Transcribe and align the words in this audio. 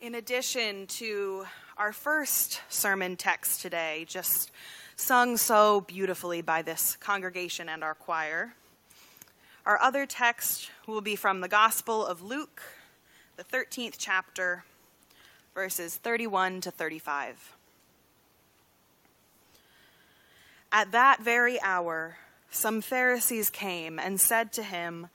In 0.00 0.14
addition 0.14 0.86
to 0.86 1.44
our 1.76 1.92
first 1.92 2.62
sermon 2.70 3.16
text 3.16 3.60
today, 3.60 4.06
just 4.08 4.50
sung 4.96 5.36
so 5.36 5.82
beautifully 5.82 6.40
by 6.40 6.62
this 6.62 6.96
congregation 6.96 7.68
and 7.68 7.84
our 7.84 7.94
choir, 7.94 8.54
our 9.66 9.78
other 9.78 10.06
text 10.06 10.70
will 10.86 11.02
be 11.02 11.16
from 11.16 11.42
the 11.42 11.48
Gospel 11.48 12.06
of 12.06 12.22
Luke, 12.22 12.62
the 13.36 13.44
13th 13.44 13.96
chapter, 13.98 14.64
verses 15.54 15.96
31 15.96 16.62
to 16.62 16.70
35. 16.70 17.54
At 20.72 20.92
that 20.92 21.20
very 21.20 21.60
hour, 21.60 22.16
some 22.50 22.80
Pharisees 22.80 23.50
came 23.50 23.98
and 23.98 24.18
said 24.18 24.50
to 24.54 24.62
him, 24.62 25.08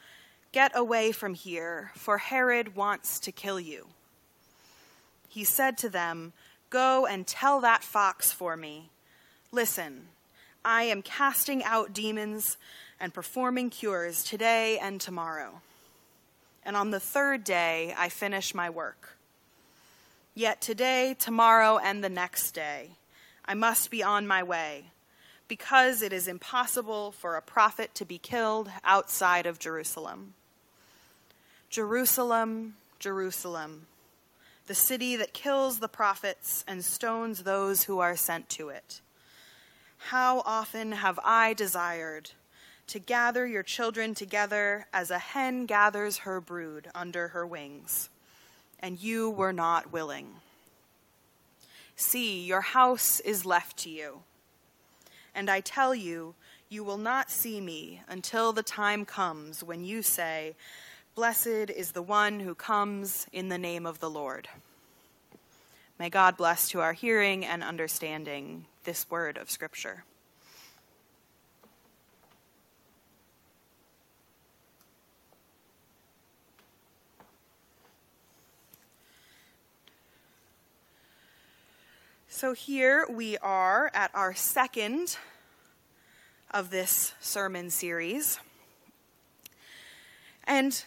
Get 0.51 0.73
away 0.75 1.11
from 1.11 1.33
here, 1.33 1.89
for 1.95 2.19
Herod 2.19 2.75
wants 2.75 3.19
to 3.21 3.31
kill 3.31 3.59
you 3.59 3.87
he 5.35 5.43
said 5.43 5.77
to 5.77 5.89
them, 5.89 6.31
Go 6.69 7.05
and 7.05 7.27
tell 7.27 7.59
that 7.59 7.83
fox 7.83 8.31
for 8.31 8.55
me. 8.55 8.89
Listen, 9.51 10.07
I 10.63 10.83
am 10.83 11.01
casting 11.01 11.61
out 11.61 11.91
demons 11.91 12.55
and 13.01 13.13
performing 13.13 13.69
cures 13.69 14.23
today 14.23 14.79
and 14.79 15.01
tomorrow. 15.01 15.59
And 16.63 16.77
on 16.77 16.91
the 16.91 17.01
third 17.01 17.43
day, 17.43 17.93
I 17.97 18.07
finish 18.07 18.55
my 18.55 18.69
work. 18.69 19.17
Yet 20.33 20.61
today, 20.61 21.17
tomorrow, 21.19 21.79
and 21.79 22.01
the 22.01 22.09
next 22.09 22.51
day, 22.51 22.91
I 23.43 23.55
must 23.55 23.91
be 23.91 24.01
on 24.01 24.25
my 24.25 24.41
way, 24.41 24.85
because 25.49 26.01
it 26.01 26.13
is 26.13 26.29
impossible 26.29 27.11
for 27.11 27.35
a 27.35 27.41
prophet 27.41 27.93
to 27.95 28.05
be 28.05 28.19
killed 28.19 28.71
outside 28.85 29.45
of 29.45 29.59
Jerusalem. 29.59 30.33
Jerusalem, 31.69 32.75
Jerusalem 32.99 33.87
the 34.67 34.75
city 34.75 35.15
that 35.15 35.33
kills 35.33 35.79
the 35.79 35.87
prophets 35.87 36.63
and 36.67 36.83
stones 36.83 37.43
those 37.43 37.83
who 37.83 37.99
are 37.99 38.15
sent 38.15 38.49
to 38.49 38.69
it. 38.69 39.01
How 39.97 40.41
often 40.45 40.93
have 40.93 41.19
I 41.23 41.53
desired 41.53 42.31
to 42.87 42.99
gather 42.99 43.47
your 43.47 43.63
children 43.63 44.13
together 44.13 44.85
as 44.93 45.09
a 45.09 45.19
hen 45.19 45.65
gathers 45.65 46.19
her 46.19 46.39
brood 46.39 46.87
under 46.93 47.29
her 47.29 47.45
wings, 47.45 48.09
and 48.79 48.99
you 48.99 49.29
were 49.29 49.53
not 49.53 49.91
willing. 49.91 50.27
See, 51.95 52.43
your 52.43 52.61
house 52.61 53.19
is 53.21 53.45
left 53.45 53.77
to 53.77 53.89
you. 53.89 54.21
And 55.33 55.49
I 55.49 55.61
tell 55.61 55.95
you, 55.95 56.35
you 56.69 56.83
will 56.83 56.97
not 56.97 57.31
see 57.31 57.61
me 57.61 58.01
until 58.07 58.53
the 58.53 58.63
time 58.63 59.05
comes 59.05 59.63
when 59.63 59.83
you 59.83 60.01
say, 60.01 60.55
Blessed 61.15 61.69
is 61.73 61.93
the 61.93 62.01
one 62.01 62.41
who 62.41 62.53
comes 62.53 63.25
in 63.31 63.47
the 63.47 63.57
name 63.57 63.85
of 63.85 64.01
the 64.01 64.09
Lord. 64.09 64.49
May 65.97 66.09
God 66.09 66.35
bless 66.35 66.67
to 66.71 66.81
our 66.81 66.91
hearing 66.91 67.45
and 67.45 67.63
understanding 67.63 68.65
this 68.83 69.09
word 69.09 69.37
of 69.37 69.49
Scripture. 69.49 70.03
So, 82.27 82.51
here 82.51 83.07
we 83.09 83.37
are 83.37 83.89
at 83.93 84.11
our 84.13 84.33
second 84.33 85.17
of 86.51 86.71
this 86.71 87.13
sermon 87.21 87.69
series. 87.69 88.37
And 90.43 90.83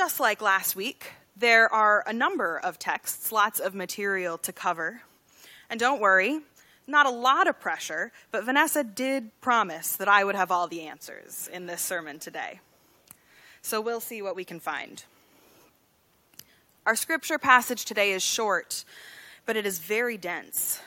just 0.00 0.18
like 0.18 0.40
last 0.40 0.74
week, 0.74 1.12
there 1.36 1.70
are 1.70 2.02
a 2.06 2.12
number 2.14 2.56
of 2.56 2.78
texts, 2.78 3.30
lots 3.30 3.60
of 3.60 3.74
material 3.74 4.38
to 4.38 4.50
cover. 4.50 5.02
And 5.68 5.78
don't 5.78 6.00
worry, 6.00 6.40
not 6.86 7.04
a 7.04 7.10
lot 7.10 7.46
of 7.46 7.60
pressure, 7.60 8.10
but 8.30 8.44
Vanessa 8.44 8.82
did 8.82 9.30
promise 9.42 9.96
that 9.96 10.08
I 10.08 10.24
would 10.24 10.36
have 10.36 10.50
all 10.50 10.68
the 10.68 10.86
answers 10.86 11.50
in 11.52 11.66
this 11.66 11.82
sermon 11.82 12.18
today. 12.18 12.60
So 13.60 13.78
we'll 13.82 14.00
see 14.00 14.22
what 14.22 14.34
we 14.34 14.42
can 14.42 14.58
find. 14.58 15.04
Our 16.86 16.96
scripture 16.96 17.38
passage 17.38 17.84
today 17.84 18.12
is 18.12 18.22
short, 18.22 18.86
but 19.44 19.54
it 19.54 19.66
is 19.66 19.80
very 19.80 20.16
dense. 20.16 20.80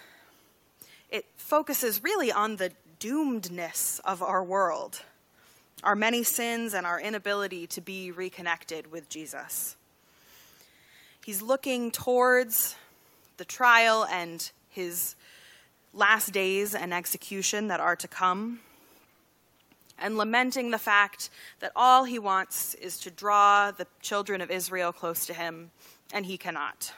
It 1.12 1.26
focuses 1.36 2.02
really 2.02 2.32
on 2.32 2.56
the 2.56 2.72
doomedness 3.00 4.00
of 4.06 4.24
our 4.24 4.44
world 4.44 5.04
our 5.84 5.96
many 5.96 6.24
sins, 6.24 6.74
and 6.74 6.86
our 6.86 7.00
inability 7.00 7.68
to 7.68 7.82
be 7.82 8.12
reconnected 8.12 8.92
with 8.92 9.10
Jesus. 9.10 9.76
He's 11.26 11.42
looking 11.42 11.92
towards 11.92 12.76
the 13.38 13.46
trial 13.46 14.06
and 14.06 14.52
his 14.70 15.16
last 15.94 16.32
days 16.32 16.74
and 16.74 16.94
execution 16.94 17.68
that 17.68 17.80
are 17.80 17.96
to 17.96 18.08
come, 18.08 18.60
and 20.00 20.18
lamenting 20.18 20.72
the 20.72 20.78
fact 20.78 21.30
that 21.60 21.72
all 21.76 22.04
he 22.04 22.18
wants 22.18 22.74
is 22.76 23.00
to 23.00 23.12
draw 23.12 23.72
the 23.72 23.88
children 24.02 24.42
of 24.42 24.50
Israel 24.50 24.92
close 24.92 25.26
to 25.28 25.34
him, 25.34 25.72
and 26.12 26.26
he 26.26 26.38
cannot. 26.38 26.94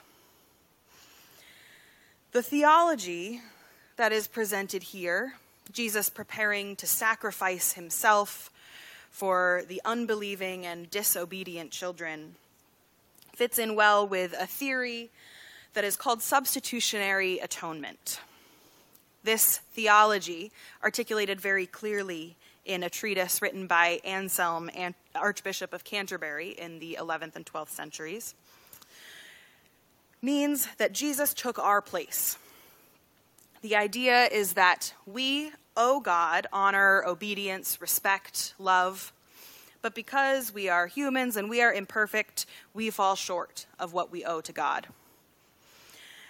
The 2.32 2.42
theology 2.42 3.42
that 3.96 4.12
is 4.12 4.28
presented 4.28 4.82
here, 4.82 5.34
Jesus 5.72 6.08
preparing 6.10 6.76
to 6.76 6.86
sacrifice 6.86 7.72
himself 7.72 8.50
for 9.16 9.62
the 9.68 9.80
unbelieving 9.86 10.66
and 10.66 10.90
disobedient 10.90 11.70
children 11.70 12.34
fits 13.34 13.58
in 13.58 13.74
well 13.74 14.06
with 14.06 14.34
a 14.38 14.46
theory 14.46 15.08
that 15.72 15.84
is 15.84 15.96
called 15.96 16.20
substitutionary 16.20 17.38
atonement. 17.38 18.20
This 19.24 19.56
theology, 19.72 20.52
articulated 20.84 21.40
very 21.40 21.64
clearly 21.64 22.36
in 22.66 22.82
a 22.82 22.90
treatise 22.90 23.40
written 23.40 23.66
by 23.66 24.00
Anselm, 24.04 24.70
Archbishop 25.14 25.72
of 25.72 25.82
Canterbury, 25.82 26.50
in 26.50 26.78
the 26.78 26.98
11th 27.00 27.36
and 27.36 27.46
12th 27.46 27.70
centuries, 27.70 28.34
means 30.20 30.68
that 30.76 30.92
Jesus 30.92 31.32
took 31.32 31.58
our 31.58 31.80
place. 31.80 32.36
The 33.66 33.74
idea 33.74 34.26
is 34.26 34.52
that 34.52 34.94
we 35.06 35.50
owe 35.76 35.98
God 35.98 36.46
honor, 36.52 37.02
obedience, 37.04 37.80
respect, 37.80 38.54
love. 38.60 39.12
But 39.82 39.92
because 39.92 40.54
we 40.54 40.68
are 40.68 40.86
humans 40.86 41.36
and 41.36 41.50
we 41.50 41.60
are 41.60 41.74
imperfect, 41.74 42.46
we 42.74 42.90
fall 42.90 43.16
short 43.16 43.66
of 43.80 43.92
what 43.92 44.12
we 44.12 44.24
owe 44.24 44.40
to 44.40 44.52
God. 44.52 44.86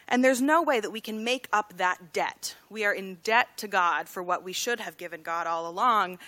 And 0.08 0.24
there's 0.24 0.40
no 0.40 0.62
way 0.62 0.80
that 0.80 0.90
we 0.90 1.02
can 1.02 1.24
make 1.24 1.46
up 1.52 1.76
that 1.76 2.14
debt. 2.14 2.56
We 2.70 2.86
are 2.86 2.94
in 2.94 3.16
debt 3.16 3.48
to 3.58 3.68
God 3.68 4.08
for 4.08 4.22
what 4.22 4.42
we 4.42 4.54
should 4.54 4.80
have 4.80 4.96
given 4.96 5.20
God 5.20 5.46
all 5.46 5.68
along, 5.68 6.18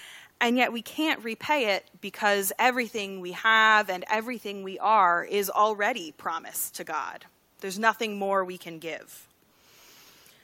and 0.42 0.58
yet 0.58 0.75
we 0.75 0.82
can't 0.82 1.25
repay 1.25 1.75
it 1.75 1.86
because 2.02 2.52
everything 2.58 3.22
we 3.22 3.32
have 3.32 3.88
and 3.88 4.04
everything 4.10 4.62
we 4.62 4.78
are 4.78 5.25
is 5.25 5.48
already 5.48 6.12
promised 6.12 6.75
to 6.75 6.84
God. 6.84 7.25
There's 7.60 7.78
nothing 7.78 8.19
more 8.19 8.44
we 8.44 8.58
can 8.58 8.78
give. 8.78 9.28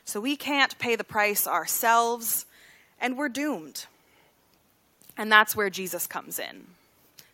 So 0.04 0.20
we 0.20 0.36
can't 0.36 0.78
pay 0.78 0.96
the 0.96 1.04
price 1.04 1.46
ourselves 1.46 2.46
and 3.00 3.16
we're 3.16 3.28
doomed. 3.28 3.86
And 5.16 5.30
that's 5.30 5.56
where 5.56 5.70
Jesus 5.70 6.06
comes 6.06 6.38
in. 6.38 6.66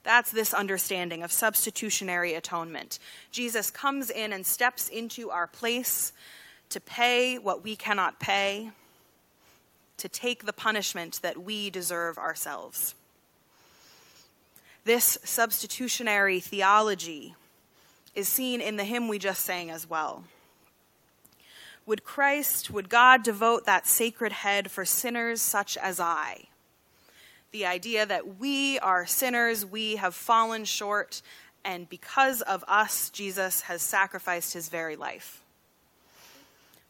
That's 0.02 0.30
this 0.30 0.54
understanding 0.54 1.22
of 1.22 1.32
substitutionary 1.32 2.34
atonement. 2.34 2.98
Jesus 3.32 3.70
comes 3.70 4.10
in 4.10 4.32
and 4.32 4.46
steps 4.46 4.88
into 4.88 5.30
our 5.30 5.46
place 5.46 6.12
to 6.70 6.80
pay 6.80 7.38
what 7.38 7.62
we 7.62 7.76
cannot 7.76 8.18
pay, 8.18 8.70
to 9.98 10.08
take 10.08 10.46
the 10.46 10.52
punishment 10.52 11.20
that 11.22 11.38
we 11.42 11.68
deserve 11.68 12.16
ourselves. 12.16 12.94
This 14.84 15.18
substitutionary 15.24 16.40
theology 16.40 17.34
is 18.14 18.28
seen 18.28 18.60
in 18.60 18.76
the 18.76 18.84
hymn 18.84 19.08
we 19.08 19.18
just 19.18 19.44
sang 19.44 19.70
as 19.70 19.88
well. 19.88 20.24
Would 21.90 22.04
Christ, 22.04 22.70
would 22.70 22.88
God 22.88 23.24
devote 23.24 23.66
that 23.66 23.84
sacred 23.84 24.30
head 24.30 24.70
for 24.70 24.84
sinners 24.84 25.42
such 25.42 25.76
as 25.76 25.98
I? 25.98 26.44
The 27.50 27.66
idea 27.66 28.06
that 28.06 28.38
we 28.38 28.78
are 28.78 29.06
sinners, 29.06 29.66
we 29.66 29.96
have 29.96 30.14
fallen 30.14 30.64
short, 30.66 31.20
and 31.64 31.88
because 31.88 32.42
of 32.42 32.64
us, 32.68 33.10
Jesus 33.10 33.62
has 33.62 33.82
sacrificed 33.82 34.52
his 34.52 34.68
very 34.68 34.94
life. 34.94 35.42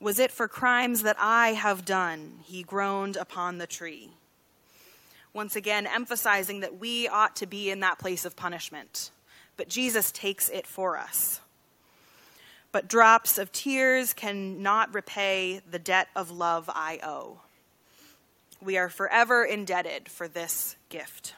Was 0.01 0.19
it 0.19 0.31
for 0.31 0.47
crimes 0.47 1.01
that 1.01 1.17
I 1.19 1.55
have 1.55 1.87
done? 1.87 2.41
He 2.43 2.63
groaned 2.63 3.17
upon 3.17 3.57
the 3.57 3.67
tree. 3.67 4.11
Once 5.33 5.57
again, 5.57 5.87
emphasizing 5.87 6.61
that 6.61 6.79
we 6.79 7.09
ought 7.09 7.37
to 7.37 7.47
be 7.47 7.71
in 7.71 7.81
that 7.81 7.99
place 7.99 8.27
of 8.27 8.37
punishment, 8.37 9.11
but 9.57 9.67
Jesus 9.67 10.13
takes 10.13 10.51
it 10.51 10.67
for 10.67 10.99
us 10.99 11.41
but 12.73 12.89
drops 12.89 13.39
of 13.39 13.53
tears 13.53 14.13
cannot 14.13 14.95
repay 14.95 15.61
the 15.71 15.79
debt 15.79 16.09
of 16.15 16.31
love 16.31 16.71
I 16.73 17.01
owe. 17.03 17.41
We 18.63 18.77
are 18.77 18.89
forever 18.89 19.45
indebted 19.45 20.09
for 20.09 20.29
this 20.29 20.77
gift. 20.89 21.35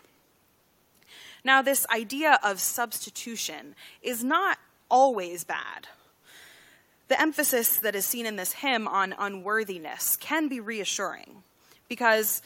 Now, 1.45 1.63
this 1.63 1.87
idea 1.89 2.39
of 2.43 2.61
substitution 2.61 3.75
is 4.03 4.23
not 4.23 4.59
always 4.91 5.45
bad. 5.45 5.89
The 7.09 7.21
emphasis 7.21 7.79
that 7.79 7.95
is 7.95 8.07
seen 8.07 8.27
in 8.27 8.37
this 8.37 8.53
hymn 8.53 8.87
on 8.87 9.15
unworthiness 9.19 10.17
can 10.17 10.49
be 10.49 10.61
reassuring 10.61 11.43
because 11.89 12.43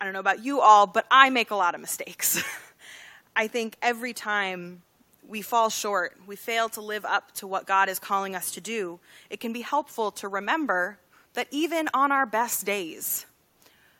I 0.00 0.04
don't 0.04 0.14
know 0.14 0.20
about 0.20 0.44
you 0.44 0.60
all, 0.60 0.86
but 0.86 1.06
I 1.10 1.30
make 1.30 1.50
a 1.50 1.56
lot 1.56 1.74
of 1.74 1.80
mistakes. 1.80 2.42
I 3.36 3.48
think 3.48 3.76
every 3.82 4.12
time 4.12 4.82
we 5.28 5.42
fall 5.42 5.68
short, 5.68 6.16
we 6.26 6.36
fail 6.36 6.68
to 6.70 6.80
live 6.80 7.04
up 7.04 7.32
to 7.32 7.46
what 7.46 7.66
God 7.66 7.88
is 7.88 7.98
calling 7.98 8.34
us 8.34 8.50
to 8.52 8.60
do, 8.60 9.00
it 9.30 9.40
can 9.40 9.52
be 9.52 9.62
helpful 9.62 10.10
to 10.12 10.28
remember 10.28 10.98
that 11.34 11.48
even 11.50 11.88
on 11.92 12.12
our 12.12 12.26
best 12.26 12.64
days, 12.64 13.26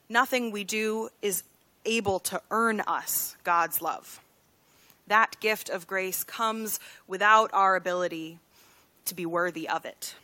nothing 0.09 0.51
we 0.51 0.65
do 0.65 1.09
is 1.23 1.43
able 1.85 2.19
to 2.21 2.41
earn 2.51 2.81
us 2.81 3.37
God's 3.45 3.83
love. 3.83 4.21
That 5.07 5.37
gift 5.41 5.69
of 5.69 5.87
grace 5.87 6.25
comes 6.25 6.81
without 7.07 7.51
our 7.53 7.77
ability 7.77 8.39
to 9.07 9.15
be 9.15 9.27
worthy 9.27 9.69
of 9.69 9.85
it. 9.85 10.15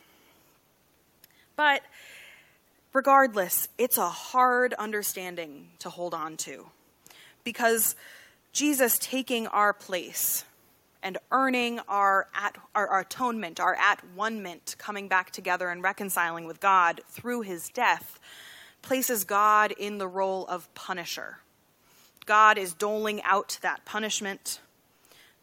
But 1.55 1.83
regardless, 2.93 3.67
it's 3.77 3.97
a 3.97 4.09
hard 4.09 4.73
understanding 4.73 5.69
to 5.79 5.89
hold 5.89 6.13
on 6.13 6.37
to 6.37 6.67
because 7.43 7.95
Jesus 8.53 8.97
taking 8.97 9.47
our 9.47 9.73
place 9.73 10.45
and 11.03 11.17
earning 11.31 11.79
our, 11.87 12.27
at, 12.33 12.57
our, 12.75 12.87
our 12.87 12.99
atonement, 13.01 13.59
our 13.59 13.75
at 13.75 14.01
one 14.15 14.41
coming 14.77 15.07
back 15.07 15.31
together 15.31 15.69
and 15.69 15.83
reconciling 15.83 16.45
with 16.45 16.59
God 16.59 17.01
through 17.07 17.41
his 17.41 17.69
death, 17.69 18.19
places 18.81 19.23
God 19.23 19.71
in 19.71 19.97
the 19.97 20.07
role 20.07 20.45
of 20.47 20.73
punisher. 20.75 21.37
God 22.25 22.57
is 22.57 22.73
doling 22.73 23.21
out 23.23 23.57
that 23.61 23.83
punishment, 23.85 24.59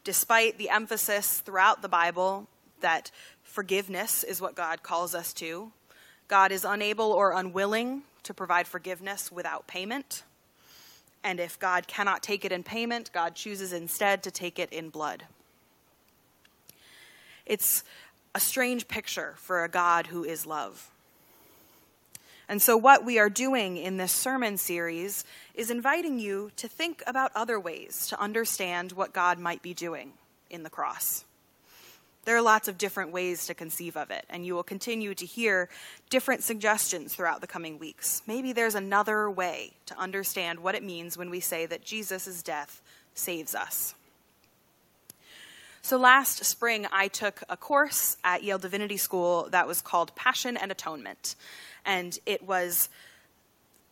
despite 0.03 0.57
the 0.57 0.69
emphasis 0.69 1.39
throughout 1.41 1.81
the 1.81 1.89
Bible 1.89 2.47
that 2.79 3.11
forgiveness 3.43 4.23
is 4.23 4.39
what 4.39 4.55
God 4.55 4.83
calls 4.83 5.13
us 5.13 5.33
to. 5.33 5.71
God 6.27 6.51
is 6.51 6.63
unable 6.63 7.11
or 7.11 7.33
unwilling 7.33 8.03
to 8.23 8.33
provide 8.33 8.67
forgiveness 8.67 9.31
without 9.31 9.67
payment. 9.67 10.23
And 11.23 11.39
if 11.39 11.59
God 11.59 11.87
cannot 11.87 12.23
take 12.23 12.45
it 12.45 12.51
in 12.51 12.63
payment, 12.63 13.11
God 13.11 13.35
chooses 13.35 13.73
instead 13.73 14.23
to 14.23 14.31
take 14.31 14.57
it 14.57 14.71
in 14.71 14.89
blood. 14.89 15.25
It's 17.49 17.83
a 18.35 18.39
strange 18.39 18.87
picture 18.87 19.33
for 19.37 19.63
a 19.63 19.69
God 19.69 20.07
who 20.07 20.23
is 20.23 20.45
love. 20.45 20.91
And 22.47 22.61
so, 22.61 22.77
what 22.77 23.03
we 23.03 23.19
are 23.19 23.29
doing 23.29 23.77
in 23.77 23.97
this 23.97 24.11
sermon 24.11 24.57
series 24.57 25.25
is 25.55 25.71
inviting 25.71 26.19
you 26.19 26.51
to 26.57 26.67
think 26.67 27.03
about 27.05 27.31
other 27.35 27.59
ways 27.59 28.07
to 28.07 28.19
understand 28.19 28.91
what 28.91 29.13
God 29.13 29.39
might 29.39 29.61
be 29.61 29.73
doing 29.73 30.13
in 30.49 30.63
the 30.63 30.69
cross. 30.69 31.25
There 32.25 32.37
are 32.37 32.41
lots 32.41 32.67
of 32.67 32.77
different 32.77 33.11
ways 33.11 33.47
to 33.47 33.55
conceive 33.55 33.97
of 33.97 34.11
it, 34.11 34.25
and 34.29 34.45
you 34.45 34.53
will 34.53 34.63
continue 34.63 35.15
to 35.15 35.25
hear 35.25 35.69
different 36.11 36.43
suggestions 36.43 37.15
throughout 37.15 37.41
the 37.41 37.47
coming 37.47 37.79
weeks. 37.79 38.21
Maybe 38.27 38.53
there's 38.53 38.75
another 38.75 39.29
way 39.29 39.73
to 39.87 39.97
understand 39.97 40.59
what 40.59 40.75
it 40.75 40.83
means 40.83 41.17
when 41.17 41.31
we 41.31 41.39
say 41.39 41.65
that 41.65 41.83
Jesus' 41.83 42.43
death 42.43 42.81
saves 43.15 43.55
us. 43.55 43.95
So 45.89 45.97
last 45.97 46.45
spring, 46.45 46.85
I 46.91 47.07
took 47.07 47.41
a 47.49 47.57
course 47.57 48.15
at 48.23 48.43
Yale 48.43 48.59
Divinity 48.59 48.97
School 48.97 49.47
that 49.49 49.65
was 49.65 49.81
called 49.81 50.13
Passion 50.13 50.55
and 50.55 50.71
Atonement. 50.71 51.35
And 51.83 52.15
it 52.27 52.43
was 52.43 52.89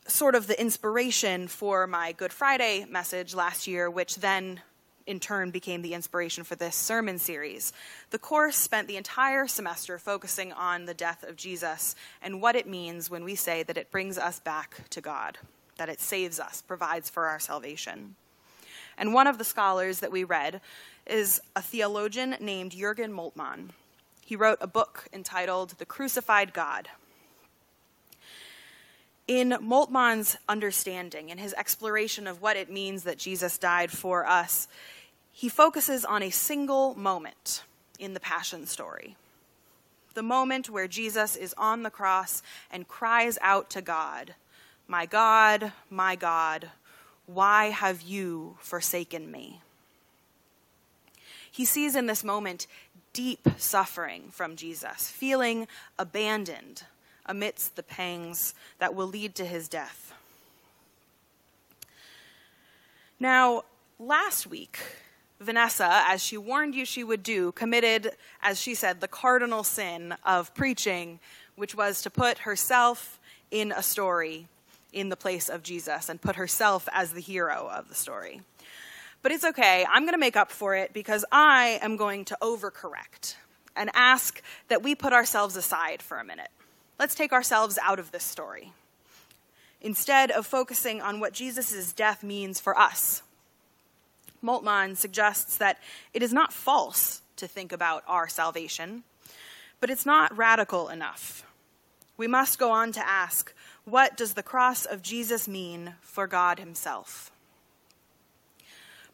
sort 0.06 0.36
of 0.36 0.46
the 0.46 0.62
inspiration 0.62 1.48
for 1.48 1.88
my 1.88 2.12
Good 2.12 2.32
Friday 2.32 2.86
message 2.88 3.34
last 3.34 3.66
year, 3.66 3.90
which 3.90 4.18
then 4.18 4.62
in 5.08 5.20
turn 5.20 5.50
became 5.50 5.82
the 5.82 5.96
inspiration 5.96 6.44
for 6.44 6.56
this 6.56 6.76
sermon 6.76 7.18
series. 7.18 7.74
The 8.12 8.20
course 8.20 8.58
spent 8.58 8.88
the 8.88 8.98
entire 8.98 9.48
semester 9.48 9.98
focusing 9.98 10.54
on 10.54 10.86
the 10.86 10.94
death 10.94 11.24
of 11.24 11.36
Jesus 11.36 11.96
and 12.22 12.44
what 12.44 12.56
it 12.56 12.68
means 12.68 13.10
when 13.10 13.24
we 13.24 13.34
say 13.34 13.64
that 13.64 13.76
it 13.76 13.90
brings 13.90 14.20
us 14.20 14.40
back 14.40 14.88
to 14.92 15.02
God, 15.02 15.40
that 15.78 15.90
it 15.90 16.00
saves 16.00 16.40
us, 16.40 16.62
provides 16.62 17.10
for 17.10 17.26
our 17.26 17.40
salvation. 17.40 18.14
And 19.00 19.16
one 19.16 19.26
of 19.26 19.40
the 19.40 19.44
scholars 19.44 20.00
that 20.00 20.12
we 20.12 20.24
read 20.24 20.62
is 21.10 21.42
a 21.56 21.62
theologian 21.62 22.36
named 22.40 22.72
Jurgen 22.72 23.12
Moltmann. 23.12 23.70
He 24.26 24.36
wrote 24.36 24.58
a 24.62 24.68
book 24.68 25.08
entitled 25.14 25.76
The 25.78 25.86
Crucified 25.86 26.54
God. 26.54 26.90
In 29.28 29.58
Moltmann's 29.62 30.38
understanding, 30.48 31.30
in 31.30 31.38
his 31.38 31.54
exploration 31.54 32.28
of 32.28 32.42
what 32.42 32.56
it 32.56 32.72
means 32.72 33.04
that 33.04 33.18
Jesus 33.18 33.58
died 33.58 33.92
for 33.92 34.26
us, 34.26 34.68
he 35.32 35.50
focuses 35.50 36.06
on 36.06 36.24
a 36.24 36.30
single 36.30 36.96
moment 36.96 37.64
in 38.00 38.14
the 38.14 38.20
Passion 38.20 38.66
story. 38.66 39.16
The 40.14 40.24
moment 40.24 40.70
where 40.70 40.88
Jesus 40.88 41.36
is 41.36 41.54
on 41.58 41.84
the 41.84 41.90
cross 41.90 42.42
and 42.72 42.88
cries 42.88 43.38
out 43.42 43.70
to 43.72 43.82
God, 43.82 44.36
My 44.88 45.06
God, 45.06 45.74
my 45.90 46.16
God, 46.16 46.72
why 47.28 47.66
have 47.66 48.02
you 48.02 48.58
forsaken 48.60 49.30
me? 49.30 49.62
He 51.58 51.66
sees 51.66 51.96
in 51.96 52.06
this 52.06 52.24
moment 52.24 52.68
deep 53.14 53.48
suffering 53.58 54.30
from 54.30 54.56
Jesus, 54.56 55.10
feeling 55.10 55.68
abandoned 55.98 56.84
amidst 57.26 57.76
the 57.76 57.82
pangs 57.82 58.54
that 58.78 58.94
will 58.94 59.08
lead 59.08 59.34
to 59.34 59.44
his 59.44 59.68
death. 59.68 60.14
Now, 63.20 63.64
last 63.98 64.46
week, 64.46 64.78
Vanessa, 65.40 66.04
as 66.08 66.24
she 66.24 66.38
warned 66.38 66.76
you 66.76 66.86
she 66.86 67.04
would 67.04 67.24
do, 67.24 67.52
committed, 67.54 68.12
as 68.44 68.62
she 68.62 68.76
said, 68.76 69.02
the 69.02 69.08
cardinal 69.08 69.64
sin 69.64 70.14
of 70.24 70.54
preaching, 70.54 71.20
which 71.56 71.74
was 71.74 72.04
to 72.04 72.12
put 72.12 72.38
herself 72.38 73.20
in 73.50 73.72
a 73.72 73.82
story 73.82 74.46
in 74.94 75.10
the 75.10 75.18
place 75.18 75.50
of 75.50 75.64
Jesus 75.64 76.08
and 76.08 76.22
put 76.22 76.36
herself 76.36 76.88
as 76.94 77.14
the 77.14 77.20
hero 77.20 77.68
of 77.74 77.90
the 77.90 77.96
story. 77.96 78.42
But 79.22 79.32
it's 79.32 79.44
okay. 79.44 79.86
I'm 79.90 80.04
going 80.04 80.14
to 80.14 80.20
make 80.20 80.36
up 80.36 80.52
for 80.52 80.76
it 80.76 80.94
because 80.94 81.26
I 81.32 81.80
am 81.82 81.98
going 81.98 82.26
to 82.26 82.38
overcorrect 82.42 83.36
and 83.76 83.90
ask 83.94 84.42
that 84.68 84.84
we 84.84 84.96
put 84.96 85.14
ourselves 85.14 85.56
aside 85.56 86.02
for 86.02 86.20
a 86.20 86.24
minute. 86.24 86.50
Let's 87.00 87.16
take 87.16 87.32
ourselves 87.32 87.78
out 87.84 88.00
of 88.00 88.12
this 88.12 88.24
story. 88.24 88.74
Instead 89.82 90.32
of 90.32 90.48
focusing 90.48 91.02
on 91.02 91.20
what 91.20 91.34
Jesus' 91.34 91.94
death 91.94 92.24
means 92.24 92.60
for 92.60 92.78
us, 92.78 93.22
Moltmann 94.44 94.98
suggests 94.98 95.58
that 95.58 95.80
it 96.14 96.24
is 96.24 96.34
not 96.34 96.54
false 96.54 97.22
to 97.38 97.48
think 97.48 97.72
about 97.72 98.04
our 98.08 98.28
salvation, 98.28 99.04
but 99.80 99.90
it's 99.90 100.06
not 100.06 100.36
radical 100.36 100.90
enough. 100.90 101.46
We 102.18 102.28
must 102.28 102.58
go 102.58 102.72
on 102.72 102.92
to 102.94 103.08
ask 103.08 103.54
what 103.86 104.18
does 104.18 104.34
the 104.34 104.44
cross 104.44 104.86
of 104.86 105.02
Jesus 105.02 105.48
mean 105.48 105.94
for 106.02 106.28
God 106.28 106.60
Himself? 106.60 107.32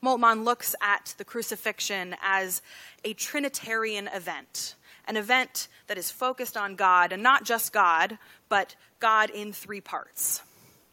Moltmann 0.03 0.43
looks 0.43 0.75
at 0.81 1.15
the 1.17 1.23
crucifixion 1.23 2.15
as 2.21 2.61
a 3.05 3.13
Trinitarian 3.13 4.09
event, 4.09 4.75
an 5.07 5.15
event 5.15 5.69
that 5.87 5.97
is 5.97 6.11
focused 6.11 6.57
on 6.57 6.75
God, 6.75 7.13
and 7.13 7.23
not 7.23 7.45
just 7.45 7.71
God, 7.71 8.17
but 8.49 8.75
God 8.99 9.29
in 9.29 9.53
three 9.53 9.81
parts 9.81 10.41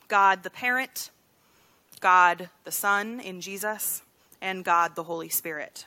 God 0.07 0.43
the 0.43 0.50
parent, 0.50 1.11
God 2.00 2.50
the 2.64 2.71
Son 2.71 3.19
in 3.21 3.40
Jesus, 3.40 4.02
and 4.40 4.64
God 4.64 4.95
the 4.95 5.05
Holy 5.05 5.29
Spirit. 5.29 5.87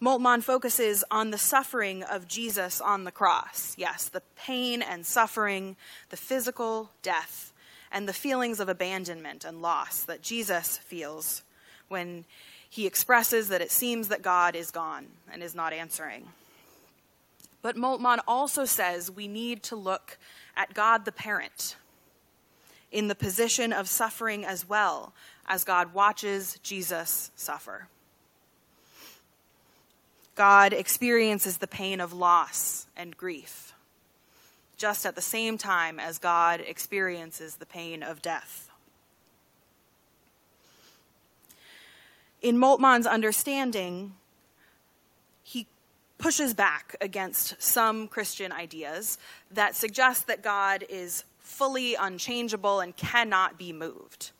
Moltmann 0.00 0.42
focuses 0.42 1.04
on 1.12 1.30
the 1.30 1.38
suffering 1.38 2.02
of 2.02 2.26
Jesus 2.26 2.80
on 2.80 3.04
the 3.04 3.12
cross. 3.12 3.76
Yes, 3.78 4.08
the 4.08 4.22
pain 4.34 4.82
and 4.82 5.06
suffering, 5.06 5.76
the 6.10 6.16
physical 6.16 6.90
death 7.02 7.51
and 7.92 8.08
the 8.08 8.12
feelings 8.12 8.58
of 8.58 8.68
abandonment 8.68 9.44
and 9.44 9.62
loss 9.62 10.02
that 10.04 10.22
Jesus 10.22 10.78
feels 10.78 11.42
when 11.88 12.24
he 12.68 12.86
expresses 12.86 13.48
that 13.48 13.60
it 13.60 13.70
seems 13.70 14.08
that 14.08 14.22
God 14.22 14.56
is 14.56 14.70
gone 14.70 15.06
and 15.30 15.42
is 15.42 15.54
not 15.54 15.74
answering. 15.74 16.28
But 17.60 17.76
Moltmann 17.76 18.20
also 18.26 18.64
says 18.64 19.10
we 19.10 19.28
need 19.28 19.62
to 19.64 19.76
look 19.76 20.18
at 20.56 20.74
God 20.74 21.04
the 21.04 21.12
parent 21.12 21.76
in 22.90 23.08
the 23.08 23.14
position 23.14 23.72
of 23.72 23.88
suffering 23.88 24.44
as 24.44 24.68
well 24.68 25.12
as 25.46 25.64
God 25.64 25.92
watches 25.94 26.58
Jesus 26.62 27.30
suffer. 27.36 27.88
God 30.34 30.72
experiences 30.72 31.58
the 31.58 31.66
pain 31.66 32.00
of 32.00 32.12
loss 32.12 32.86
and 32.96 33.16
grief 33.16 33.74
just 34.82 35.06
at 35.06 35.14
the 35.14 35.22
same 35.22 35.56
time 35.56 36.00
as 36.00 36.18
God 36.18 36.60
experiences 36.60 37.54
the 37.54 37.66
pain 37.66 38.02
of 38.02 38.20
death. 38.20 38.68
In 42.40 42.58
Moltmann's 42.58 43.06
understanding, 43.06 44.14
he 45.44 45.68
pushes 46.18 46.52
back 46.52 46.96
against 47.00 47.62
some 47.62 48.08
Christian 48.08 48.50
ideas 48.50 49.18
that 49.52 49.76
suggest 49.76 50.26
that 50.26 50.42
God 50.42 50.84
is 50.88 51.22
fully 51.38 51.94
unchangeable 51.94 52.80
and 52.80 52.96
cannot 52.96 53.56
be 53.56 53.72
moved. 53.72 54.32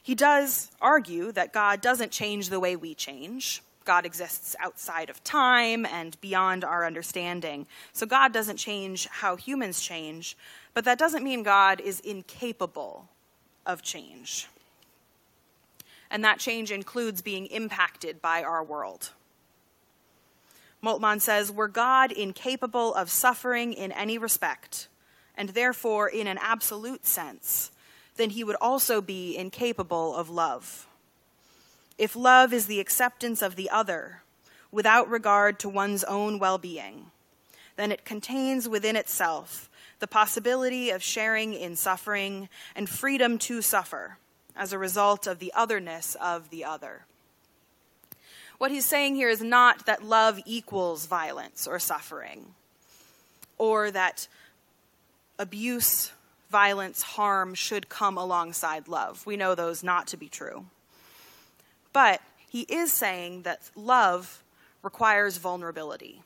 He 0.00 0.14
does 0.14 0.70
argue 0.80 1.32
that 1.32 1.52
God 1.52 1.80
doesn't 1.80 2.12
change 2.12 2.48
the 2.48 2.60
way 2.60 2.76
we 2.76 2.94
change. 2.94 3.60
God 3.90 4.06
exists 4.06 4.54
outside 4.60 5.10
of 5.10 5.24
time 5.24 5.84
and 5.84 6.16
beyond 6.20 6.62
our 6.62 6.86
understanding. 6.86 7.66
So 7.92 8.06
God 8.06 8.32
doesn't 8.32 8.56
change 8.56 9.08
how 9.08 9.34
humans 9.34 9.80
change, 9.80 10.36
but 10.74 10.84
that 10.84 10.96
doesn't 10.96 11.24
mean 11.24 11.42
God 11.42 11.80
is 11.80 11.98
incapable 11.98 13.08
of 13.66 13.82
change. 13.82 14.46
And 16.08 16.22
that 16.22 16.38
change 16.38 16.70
includes 16.70 17.20
being 17.20 17.46
impacted 17.46 18.22
by 18.22 18.44
our 18.44 18.62
world. 18.62 19.10
Moltmann 20.84 21.20
says, 21.20 21.50
Were 21.50 21.66
God 21.66 22.12
incapable 22.12 22.94
of 22.94 23.10
suffering 23.10 23.72
in 23.72 23.90
any 23.90 24.18
respect, 24.18 24.86
and 25.36 25.48
therefore 25.48 26.06
in 26.06 26.28
an 26.28 26.38
absolute 26.40 27.04
sense, 27.04 27.72
then 28.14 28.30
he 28.30 28.44
would 28.44 28.56
also 28.60 29.00
be 29.00 29.36
incapable 29.36 30.14
of 30.14 30.30
love. 30.30 30.86
If 32.00 32.16
love 32.16 32.54
is 32.54 32.64
the 32.64 32.80
acceptance 32.80 33.42
of 33.42 33.56
the 33.56 33.68
other 33.68 34.22
without 34.72 35.10
regard 35.10 35.58
to 35.58 35.68
one's 35.68 36.02
own 36.04 36.38
well 36.38 36.56
being, 36.56 37.10
then 37.76 37.92
it 37.92 38.06
contains 38.06 38.66
within 38.66 38.96
itself 38.96 39.68
the 39.98 40.06
possibility 40.06 40.88
of 40.88 41.02
sharing 41.02 41.52
in 41.52 41.76
suffering 41.76 42.48
and 42.74 42.88
freedom 42.88 43.36
to 43.40 43.60
suffer 43.60 44.16
as 44.56 44.72
a 44.72 44.78
result 44.78 45.26
of 45.26 45.40
the 45.40 45.52
otherness 45.54 46.16
of 46.22 46.48
the 46.48 46.64
other. 46.64 47.04
What 48.56 48.70
he's 48.70 48.86
saying 48.86 49.16
here 49.16 49.28
is 49.28 49.42
not 49.42 49.84
that 49.84 50.02
love 50.02 50.40
equals 50.46 51.04
violence 51.04 51.66
or 51.66 51.78
suffering, 51.78 52.54
or 53.58 53.90
that 53.90 54.26
abuse, 55.38 56.12
violence, 56.50 57.02
harm 57.02 57.52
should 57.52 57.90
come 57.90 58.16
alongside 58.16 58.88
love. 58.88 59.26
We 59.26 59.36
know 59.36 59.54
those 59.54 59.84
not 59.84 60.06
to 60.06 60.16
be 60.16 60.30
true. 60.30 60.64
But 61.92 62.20
he 62.48 62.62
is 62.62 62.92
saying 62.92 63.42
that 63.42 63.70
love 63.74 64.42
requires 64.82 65.36
vulnerability. 65.36 66.22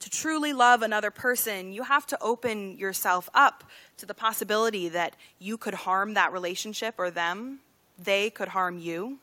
To 0.00 0.10
truly 0.10 0.52
love 0.52 0.82
another 0.82 1.10
person, 1.10 1.72
you 1.72 1.84
have 1.84 2.06
to 2.08 2.18
open 2.20 2.76
yourself 2.76 3.30
up 3.32 3.64
to 3.96 4.06
the 4.06 4.12
possibility 4.12 4.88
that 4.90 5.16
you 5.38 5.56
could 5.56 5.74
harm 5.74 6.14
that 6.14 6.32
relationship 6.32 6.96
or 6.98 7.10
them. 7.10 7.60
They 7.98 8.28
could 8.28 8.48
harm 8.48 8.78
you. 8.78 9.18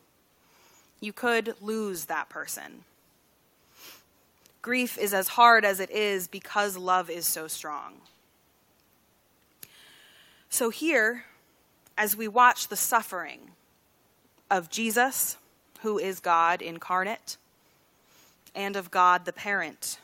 You 0.99 1.13
could 1.13 1.55
lose 1.61 2.05
that 2.05 2.29
person. 2.29 2.83
Grief 4.61 4.97
is 4.97 5.13
as 5.13 5.29
hard 5.29 5.65
as 5.65 5.79
it 5.79 5.91
is 5.91 6.27
because 6.27 6.77
love 6.77 7.09
is 7.09 7.27
so 7.27 7.47
strong. 7.47 7.93
So, 10.49 10.69
here, 10.69 11.25
as 11.97 12.15
we 12.15 12.27
watch 12.27 12.67
the 12.67 12.75
suffering 12.75 13.51
of 14.51 14.69
Jesus, 14.69 15.37
who 15.81 15.97
is 15.97 16.19
God 16.19 16.61
incarnate, 16.61 17.37
and 18.53 18.75
of 18.75 18.91
God 18.91 19.25
the 19.25 19.33
parent. 19.33 19.97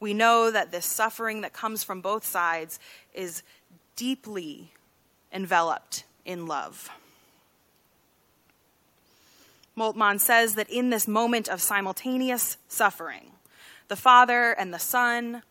We 0.00 0.12
know 0.12 0.50
that 0.50 0.72
this 0.72 0.84
suffering 0.84 1.40
that 1.40 1.52
comes 1.52 1.84
from 1.84 2.00
both 2.00 2.26
sides 2.26 2.78
is 3.14 3.42
deeply 3.96 4.72
enveloped 5.32 6.04
in 6.24 6.46
love. 6.46 6.90
Moltmann 9.76 10.18
says 10.18 10.56
that 10.56 10.68
in 10.68 10.90
this 10.90 11.06
moment 11.06 11.48
of 11.48 11.62
simultaneous 11.62 12.56
suffering, 12.66 13.30
the 13.86 13.96
Father 13.96 14.50
and 14.52 14.74
the 14.74 14.78
Son 14.78 15.42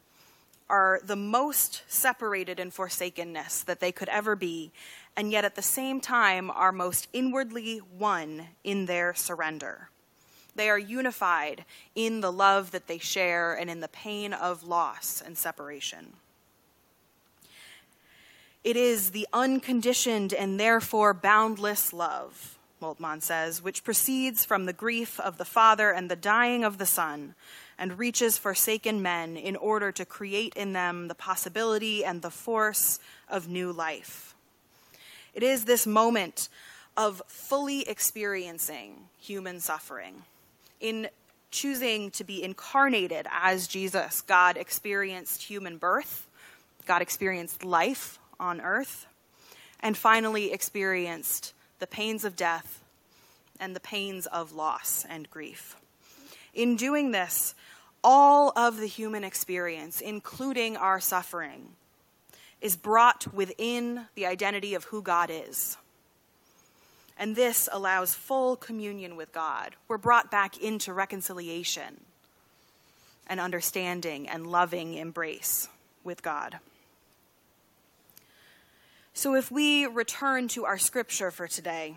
are 0.70 1.00
the 1.02 1.16
most 1.16 1.84
separated 1.88 2.60
in 2.60 2.72
forsakenness 2.72 3.64
that 3.64 3.80
they 3.80 3.94
could 3.94 4.10
ever 4.10 4.36
be, 4.36 4.72
and 5.18 5.32
yet 5.32 5.44
at 5.44 5.56
the 5.56 5.62
same 5.64 6.00
time 6.00 6.52
are 6.52 6.72
most 6.72 7.08
inwardly 7.12 7.80
one 7.80 8.50
in 8.64 8.86
their 8.86 9.16
surrender. 9.16 9.90
They 10.56 10.70
are 10.70 10.78
unified 10.78 11.66
in 11.96 12.22
the 12.22 12.32
love 12.32 12.70
that 12.72 12.88
they 12.88 13.00
share 13.00 13.54
and 13.54 13.70
in 13.70 13.80
the 13.80 13.88
pain 13.88 14.32
of 14.32 14.64
loss 14.64 15.22
and 15.26 15.36
separation. 15.36 16.14
It 18.64 18.76
is 18.76 19.12
the 19.12 19.28
unconditioned 19.34 20.34
and 20.34 20.60
therefore 20.60 21.14
boundless 21.14 21.94
love, 21.94 22.60
Moltmann 22.82 23.22
says, 23.22 23.62
which 23.62 23.84
proceeds 23.84 24.46
from 24.46 24.66
the 24.66 24.74
grief 24.74 25.20
of 25.20 25.38
the 25.38 25.46
Father 25.46 25.92
and 25.92 26.12
the 26.12 26.16
dying 26.16 26.64
of 26.64 26.78
the 26.78 26.86
Son, 26.86 27.34
and 27.80 27.98
reaches 27.98 28.38
forsaken 28.38 29.02
men 29.02 29.38
in 29.38 29.56
order 29.56 29.92
to 29.92 30.06
create 30.06 30.54
in 30.56 30.74
them 30.74 31.08
the 31.08 31.16
possibility 31.16 32.04
and 32.04 32.22
the 32.22 32.32
force 32.32 33.00
of 33.30 33.48
new 33.48 33.72
life. 33.72 34.36
It 35.34 35.44
is 35.44 35.66
this 35.66 35.86
moment 35.86 36.50
of 36.96 37.22
fully 37.28 37.88
experiencing 37.88 39.08
human 39.20 39.60
suffering. 39.60 40.24
In 40.80 41.10
choosing 41.52 42.12
to 42.12 42.24
be 42.24 42.44
incarnated 42.44 43.28
as 43.32 43.68
Jesus, 43.68 44.22
God 44.22 44.58
experienced 44.58 45.44
human 45.44 45.78
birth, 45.78 46.28
God 46.86 47.02
experienced 47.02 47.64
life 47.64 48.20
on 48.40 48.62
earth, 48.62 49.08
and 49.80 49.96
finally 49.96 50.52
experienced 50.52 51.54
the 51.80 51.88
pains 51.88 52.24
of 52.26 52.36
death 52.36 52.84
and 53.60 53.76
the 53.76 53.80
pains 53.80 54.26
of 54.28 54.54
loss 54.54 55.06
and 55.08 55.30
grief. 55.30 55.76
In 56.54 56.76
doing 56.76 57.12
this, 57.12 57.54
all 58.04 58.52
of 58.56 58.78
the 58.78 58.88
human 58.88 59.24
experience, 59.24 60.02
including 60.02 60.78
our 60.78 61.00
suffering, 61.00 61.70
is 62.62 62.76
brought 62.76 63.34
within 63.34 64.08
the 64.16 64.26
identity 64.26 64.74
of 64.74 64.86
who 64.86 65.02
God 65.02 65.30
is. 65.32 65.78
And 67.18 67.36
this 67.36 67.68
allows 67.72 68.14
full 68.14 68.56
communion 68.56 69.16
with 69.16 69.32
God. 69.32 69.76
We're 69.88 69.98
brought 69.98 70.30
back 70.30 70.58
into 70.58 70.94
reconciliation 70.94 72.02
and 73.28 73.40
understanding 73.40 74.30
and 74.30 74.48
loving 74.48 74.94
embrace 74.94 75.68
with 76.04 76.22
God. 76.22 76.60
So, 79.14 79.34
if 79.34 79.52
we 79.52 79.86
return 79.88 80.48
to 80.50 80.66
our 80.66 80.78
scripture 80.78 81.32
for 81.32 81.48
today, 81.48 81.96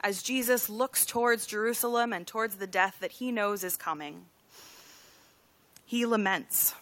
as 0.00 0.22
Jesus 0.22 0.68
looks 0.68 1.06
towards 1.06 1.46
Jerusalem 1.46 2.12
and 2.12 2.26
towards 2.26 2.56
the 2.56 2.66
death 2.66 2.96
that 3.00 3.12
he 3.12 3.30
knows 3.30 3.62
is 3.62 3.76
coming, 3.76 4.26
he 5.86 6.06
laments, 6.06 6.74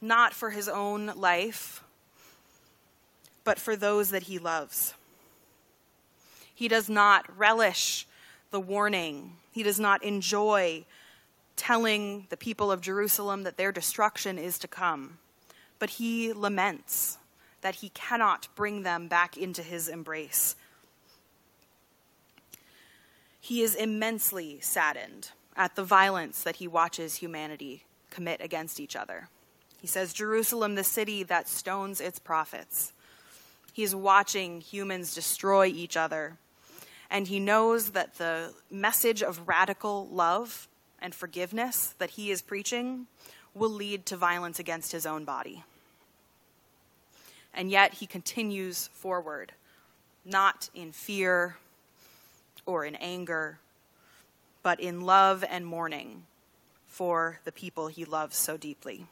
not 0.00 0.34
for 0.34 0.50
his 0.50 0.68
own 0.68 1.06
life 1.16 1.83
but 3.44 3.58
for 3.58 3.76
those 3.76 4.10
that 4.10 4.24
he 4.24 4.38
loves. 4.38 4.94
He 6.54 6.68
does 6.68 6.88
not 6.88 7.26
relish 7.38 8.06
the 8.50 8.60
warning, 8.60 9.36
he 9.52 9.62
does 9.62 9.78
not 9.78 10.02
enjoy 10.02 10.84
telling 11.56 12.26
the 12.30 12.36
people 12.36 12.72
of 12.72 12.80
Jerusalem 12.80 13.42
that 13.44 13.56
their 13.56 13.72
destruction 13.72 14.38
is 14.38 14.58
to 14.58 14.68
come, 14.68 15.18
but 15.78 15.90
he 15.90 16.32
laments 16.32 17.18
that 17.60 17.76
he 17.76 17.90
cannot 17.90 18.48
bring 18.54 18.82
them 18.82 19.08
back 19.08 19.36
into 19.36 19.62
his 19.62 19.88
embrace. 19.88 20.56
He 23.40 23.62
is 23.62 23.74
immensely 23.74 24.58
saddened 24.60 25.30
at 25.56 25.76
the 25.76 25.84
violence 25.84 26.42
that 26.42 26.56
he 26.56 26.66
watches 26.66 27.16
humanity 27.16 27.84
commit 28.10 28.40
against 28.40 28.80
each 28.80 28.96
other. 28.96 29.28
He 29.78 29.86
says, 29.86 30.14
Jerusalem, 30.14 30.76
the 30.76 30.84
city 30.84 31.22
that 31.24 31.48
stones 31.48 32.00
its 32.00 32.18
prophets. 32.18 32.93
He's 33.74 33.92
watching 33.92 34.60
humans 34.60 35.16
destroy 35.16 35.66
each 35.66 35.96
other. 35.96 36.38
And 37.10 37.26
he 37.26 37.40
knows 37.40 37.90
that 37.90 38.18
the 38.18 38.54
message 38.70 39.20
of 39.20 39.48
radical 39.48 40.06
love 40.06 40.68
and 41.02 41.12
forgiveness 41.12 41.92
that 41.98 42.10
he 42.10 42.30
is 42.30 42.40
preaching 42.40 43.08
will 43.52 43.70
lead 43.70 44.06
to 44.06 44.16
violence 44.16 44.60
against 44.60 44.92
his 44.92 45.04
own 45.04 45.24
body. 45.24 45.64
And 47.52 47.68
yet 47.68 47.94
he 47.94 48.06
continues 48.06 48.86
forward, 48.92 49.50
not 50.24 50.70
in 50.72 50.92
fear 50.92 51.56
or 52.66 52.84
in 52.84 52.94
anger, 52.94 53.58
but 54.62 54.78
in 54.78 55.00
love 55.00 55.44
and 55.50 55.66
mourning 55.66 56.26
for 56.86 57.40
the 57.44 57.50
people 57.50 57.88
he 57.88 58.04
loves 58.04 58.36
so 58.36 58.56
deeply. 58.56 59.06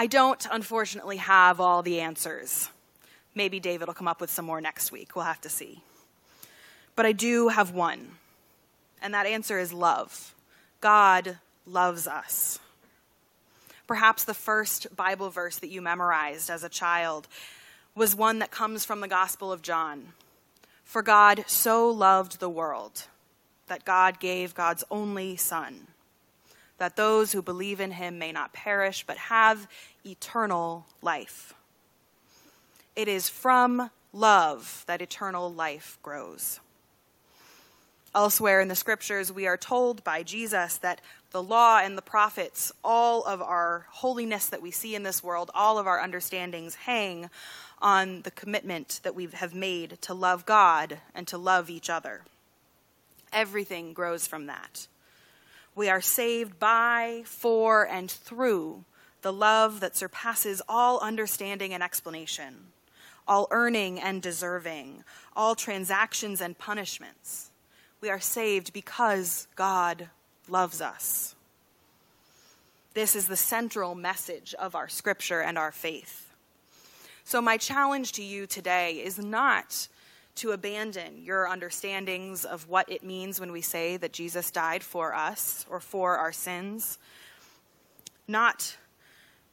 I 0.00 0.06
don't, 0.06 0.46
unfortunately, 0.50 1.18
have 1.18 1.60
all 1.60 1.82
the 1.82 2.00
answers. 2.00 2.70
Maybe 3.34 3.60
David 3.60 3.86
will 3.86 3.92
come 3.92 4.08
up 4.08 4.18
with 4.18 4.30
some 4.30 4.46
more 4.46 4.58
next 4.58 4.90
week. 4.90 5.14
We'll 5.14 5.26
have 5.26 5.42
to 5.42 5.50
see. 5.50 5.82
But 6.96 7.04
I 7.04 7.12
do 7.12 7.48
have 7.48 7.74
one, 7.74 8.12
and 9.02 9.12
that 9.12 9.26
answer 9.26 9.58
is 9.58 9.74
love. 9.74 10.34
God 10.80 11.36
loves 11.66 12.06
us. 12.06 12.60
Perhaps 13.86 14.24
the 14.24 14.32
first 14.32 14.86
Bible 14.96 15.28
verse 15.28 15.58
that 15.58 15.68
you 15.68 15.82
memorized 15.82 16.48
as 16.48 16.64
a 16.64 16.70
child 16.70 17.28
was 17.94 18.16
one 18.16 18.38
that 18.38 18.50
comes 18.50 18.86
from 18.86 19.00
the 19.00 19.06
Gospel 19.06 19.52
of 19.52 19.60
John. 19.60 20.14
For 20.82 21.02
God 21.02 21.44
so 21.46 21.90
loved 21.90 22.40
the 22.40 22.48
world 22.48 23.02
that 23.66 23.84
God 23.84 24.18
gave 24.18 24.54
God's 24.54 24.82
only 24.90 25.36
Son 25.36 25.88
that 26.80 26.96
those 26.96 27.32
who 27.32 27.42
believe 27.42 27.78
in 27.78 27.90
him 27.90 28.18
may 28.18 28.32
not 28.32 28.54
perish, 28.54 29.04
but 29.06 29.18
have 29.18 29.68
eternal 30.04 30.86
life. 31.02 31.52
It 32.96 33.06
is 33.06 33.28
from 33.28 33.90
love 34.14 34.82
that 34.86 35.02
eternal 35.02 35.52
life 35.52 35.98
grows. 36.02 36.58
Elsewhere 38.14 38.62
in 38.62 38.68
the 38.68 38.74
scriptures, 38.74 39.30
we 39.30 39.46
are 39.46 39.58
told 39.58 40.02
by 40.02 40.22
Jesus 40.22 40.78
that 40.78 41.02
the 41.32 41.42
law 41.42 41.80
and 41.80 41.98
the 41.98 42.02
prophets, 42.02 42.72
all 42.82 43.24
of 43.24 43.42
our 43.42 43.86
holiness 43.90 44.46
that 44.46 44.62
we 44.62 44.70
see 44.70 44.94
in 44.94 45.02
this 45.02 45.22
world, 45.22 45.50
all 45.54 45.78
of 45.78 45.86
our 45.86 46.00
understandings 46.00 46.74
hang 46.74 47.28
on 47.82 48.22
the 48.22 48.30
commitment 48.30 49.00
that 49.02 49.14
we 49.14 49.28
have 49.34 49.54
made 49.54 50.00
to 50.00 50.14
love 50.14 50.46
God 50.46 50.98
and 51.14 51.28
to 51.28 51.36
love 51.36 51.68
each 51.68 51.90
other. 51.90 52.22
Everything 53.34 53.92
grows 53.92 54.26
from 54.26 54.46
that. 54.46 54.88
We 55.74 55.88
are 55.88 56.00
saved 56.00 56.58
by, 56.58 57.22
for, 57.24 57.86
and 57.86 58.10
through 58.10 58.84
the 59.22 59.32
love 59.32 59.80
that 59.80 59.96
surpasses 59.96 60.62
all 60.68 60.98
understanding 61.00 61.72
and 61.74 61.82
explanation, 61.82 62.54
all 63.28 63.46
earning 63.50 64.00
and 64.00 64.22
deserving, 64.22 65.04
all 65.36 65.54
transactions 65.54 66.40
and 66.40 66.58
punishments. 66.58 67.50
We 68.00 68.08
are 68.10 68.20
saved 68.20 68.72
because 68.72 69.46
God 69.56 70.08
loves 70.48 70.80
us. 70.80 71.34
This 72.94 73.14
is 73.14 73.26
the 73.26 73.36
central 73.36 73.94
message 73.94 74.54
of 74.54 74.74
our 74.74 74.88
scripture 74.88 75.40
and 75.40 75.56
our 75.56 75.70
faith. 75.70 76.32
So, 77.24 77.40
my 77.40 77.56
challenge 77.56 78.12
to 78.12 78.22
you 78.24 78.46
today 78.46 78.94
is 78.94 79.18
not 79.18 79.86
to 80.36 80.52
abandon 80.52 81.22
your 81.22 81.48
understandings 81.48 82.44
of 82.44 82.68
what 82.68 82.90
it 82.90 83.02
means 83.02 83.40
when 83.40 83.52
we 83.52 83.60
say 83.60 83.96
that 83.96 84.12
Jesus 84.12 84.50
died 84.50 84.82
for 84.82 85.14
us 85.14 85.66
or 85.68 85.80
for 85.80 86.16
our 86.16 86.32
sins, 86.32 86.98
not 88.26 88.76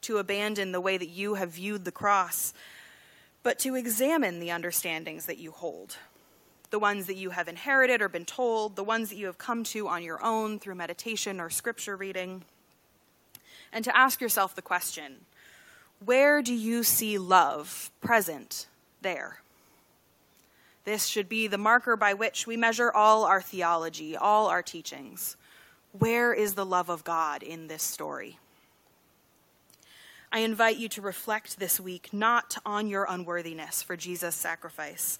to 0.01 0.17
abandon 0.17 0.71
the 0.71 0.81
way 0.81 0.97
that 0.97 1.09
you 1.09 1.33
have 1.35 1.51
viewed 1.51 1.83
the 1.83 1.91
cross, 1.91 2.53
but 3.43 3.59
to 3.59 3.75
examine 3.75 4.39
the 4.39 4.51
understandings 4.51 5.25
that 5.25 5.37
you 5.37 5.51
hold. 5.51 5.97
The 6.69 6.79
ones 6.79 7.07
that 7.07 7.15
you 7.15 7.31
have 7.31 7.47
inherited 7.47 8.01
or 8.01 8.09
been 8.09 8.25
told, 8.25 8.75
the 8.75 8.83
ones 8.83 9.09
that 9.09 9.15
you 9.15 9.25
have 9.25 9.37
come 9.37 9.63
to 9.65 9.87
on 9.87 10.03
your 10.03 10.23
own 10.23 10.59
through 10.59 10.75
meditation 10.75 11.39
or 11.39 11.49
scripture 11.49 11.95
reading, 11.95 12.43
and 13.71 13.83
to 13.83 13.97
ask 13.97 14.21
yourself 14.21 14.55
the 14.55 14.61
question 14.61 15.25
where 16.03 16.41
do 16.41 16.53
you 16.53 16.83
see 16.83 17.17
love 17.17 17.89
present 18.01 18.67
there? 19.01 19.41
This 20.87 21.05
should 21.05 21.27
be 21.27 21.47
the 21.47 21.57
marker 21.57 21.97
by 21.97 22.13
which 22.13 22.47
we 22.47 22.55
measure 22.55 22.89
all 22.89 23.25
our 23.25 23.41
theology, 23.41 24.15
all 24.15 24.47
our 24.47 24.63
teachings. 24.63 25.35
Where 25.91 26.33
is 26.33 26.53
the 26.53 26.65
love 26.65 26.87
of 26.87 27.03
God 27.03 27.43
in 27.43 27.67
this 27.67 27.83
story? 27.83 28.39
I 30.31 30.39
invite 30.39 30.77
you 30.77 30.87
to 30.87 31.01
reflect 31.01 31.59
this 31.59 31.77
week 31.77 32.13
not 32.13 32.55
on 32.65 32.87
your 32.87 33.05
unworthiness 33.09 33.83
for 33.83 33.97
Jesus' 33.97 34.35
sacrifice, 34.35 35.19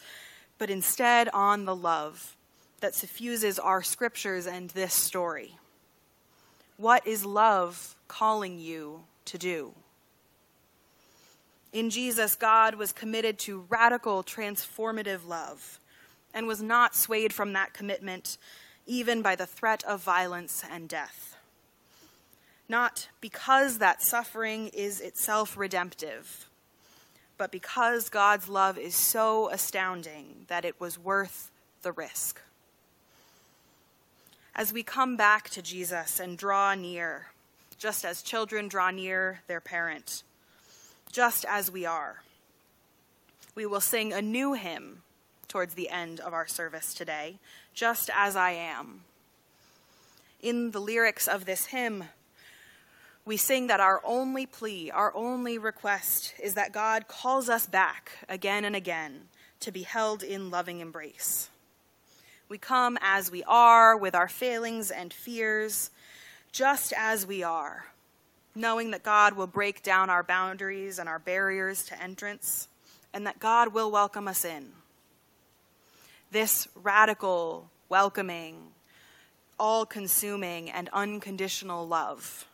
but 0.58 0.70
instead 0.70 1.28
on 1.34 1.66
the 1.66 1.76
love 1.76 2.38
that 2.80 2.96
suffuses 2.96 3.60
our 3.60 3.84
scriptures 3.84 4.48
and 4.48 4.70
this 4.70 4.94
story. 4.94 5.58
What 6.78 7.06
is 7.06 7.26
love 7.26 7.98
calling 8.08 8.58
you 8.58 9.04
to 9.26 9.38
do? 9.38 9.74
In 11.74 11.90
Jesus, 11.90 12.36
God 12.36 12.76
was 12.76 12.92
committed 12.92 13.38
to 13.40 13.66
radical, 13.70 14.24
transformative 14.24 15.28
love 15.28 15.80
and 16.34 16.48
was 16.48 16.62
not 16.62 16.96
swayed 16.96 17.34
from 17.34 17.54
that 17.54 17.74
commitment 17.74 18.38
even 18.86 19.22
by 19.22 19.36
the 19.36 19.46
threat 19.46 19.84
of 19.84 20.02
violence 20.02 20.64
and 20.70 20.88
death. 20.88 21.36
Not 22.70 23.10
because 23.22 23.78
that 23.78 24.02
suffering 24.02 24.70
is 24.70 25.02
itself 25.02 25.58
redemptive 25.58 26.48
but 27.38 27.52
because 27.52 28.10
God's 28.10 28.50
love 28.50 28.78
is 28.78 28.96
so 28.96 29.50
astounding 29.50 30.46
that 30.48 30.66
it 30.66 30.80
was 30.80 30.98
worth 30.98 31.52
the 31.84 31.92
risk. 31.92 32.42
As 34.56 34.74
we 34.74 34.82
come 34.82 35.16
back 35.16 35.50
to 35.52 35.62
Jesus 35.62 36.20
and 36.20 36.38
draw 36.38 36.74
near, 36.74 37.28
just 37.78 38.04
as 38.04 38.24
children 38.24 38.68
draw 38.68 38.90
near 38.90 39.42
their 39.46 39.62
parent, 39.62 40.24
just 41.12 41.46
as 41.48 41.72
we 41.72 41.86
are, 41.86 42.24
we 43.56 43.66
will 43.66 43.82
sing 43.82 44.14
a 44.14 44.22
new 44.22 44.54
hymn 44.54 45.02
towards 45.48 45.74
the 45.74 45.90
end 45.90 46.20
of 46.20 46.34
our 46.34 46.48
service 46.48 46.94
today, 46.94 47.40
Just 47.74 48.10
as 48.14 48.36
I 48.36 48.52
Am. 48.52 49.02
In 50.42 50.72
the 50.72 50.80
lyrics 50.80 51.28
of 51.28 51.46
this 51.46 51.68
hymn, 51.68 52.04
we 53.26 53.38
sing 53.38 53.68
that 53.68 53.80
our 53.80 54.02
only 54.04 54.46
plea, 54.46 54.92
our 54.92 55.14
only 55.16 55.58
request 55.58 56.34
is 56.42 56.54
that 56.54 56.72
God 56.72 57.08
calls 57.08 57.50
us 57.50 57.66
back 57.66 58.12
again 58.30 58.64
and 58.64 58.76
again 58.76 59.28
to 59.60 59.72
be 59.72 59.84
held 59.84 60.24
in 60.24 60.50
loving 60.50 60.80
embrace. 60.80 61.50
We 62.48 62.58
come 62.58 62.98
as 63.02 63.30
we 63.30 63.44
are 63.44 63.98
with 63.98 64.16
our 64.16 64.30
failings 64.30 64.92
and 64.92 65.12
fears, 65.12 65.90
just 66.52 66.94
as 66.96 67.28
we 67.28 67.44
are, 67.44 67.88
knowing 68.58 68.92
that 68.92 69.04
God 69.04 69.34
will 69.34 69.48
break 69.48 69.84
down 69.84 70.10
our 70.10 70.24
boundaries 70.24 71.00
and 71.00 71.08
our 71.08 71.20
barriers 71.20 71.86
to 71.86 72.02
entrance, 72.02 72.68
and 73.14 73.26
that 73.26 73.40
God 73.40 73.74
will 73.74 73.92
welcome 73.92 74.28
us 74.28 74.44
in. 74.44 74.70
This 76.32 76.68
radical, 76.76 77.70
welcoming, 77.90 78.56
all 79.60 79.86
consuming, 79.86 80.70
and 80.70 80.90
unconditional 80.92 81.88
love 81.88 82.46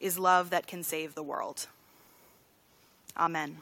is 0.00 0.18
love 0.18 0.50
that 0.50 0.66
can 0.66 0.82
save 0.82 1.14
the 1.14 1.22
world. 1.22 1.66
Amen. 3.16 3.58